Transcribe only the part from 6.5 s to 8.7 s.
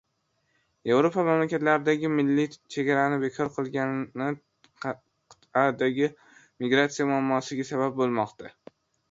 migratsiya muammosiga sabab bo‘lmoqda”